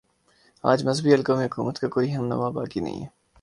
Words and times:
آج 0.63 0.85
مذہبی 0.85 1.13
حلقوں 1.13 1.35
میں 1.37 1.45
حکومت 1.45 1.79
کا 1.79 1.87
کوئی 1.87 2.15
ہم 2.15 2.25
نوا 2.25 2.49
باقی 2.49 2.79
نہیں 2.79 3.01
ہے 3.01 3.07